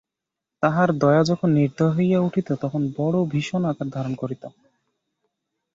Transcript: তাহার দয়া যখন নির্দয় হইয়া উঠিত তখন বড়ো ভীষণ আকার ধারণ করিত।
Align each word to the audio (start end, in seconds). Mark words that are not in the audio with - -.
তাহার 0.63 0.89
দয়া 0.99 1.21
যখন 1.23 1.49
নির্দয় 1.57 1.93
হইয়া 1.95 2.19
উঠিত 2.19 2.47
তখন 2.63 2.81
বড়ো 2.97 3.19
ভীষণ 3.25 3.63
আকার 3.65 3.87
ধারণ 3.89 4.13
করিত। 4.15 4.43